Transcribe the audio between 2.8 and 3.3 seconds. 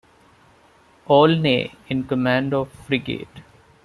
frigate.